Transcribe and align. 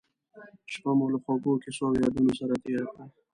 شپه 0.73 0.91
مو 0.97 1.05
له 1.13 1.19
خوږو 1.23 1.61
کیسو 1.63 1.83
او 1.89 1.93
یادونو 2.01 2.31
سره 2.39 2.53
تېره 2.63 2.85
کړه. 2.91 3.05